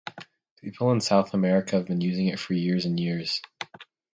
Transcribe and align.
People 0.63 0.91
in 0.93 0.99
South 0.99 1.35
America 1.35 1.75
have 1.75 1.85
been 1.85 2.01
using 2.01 2.25
it 2.25 2.39
for 2.39 2.55
years 2.55 2.85
and 2.85 2.99
years. 2.99 3.39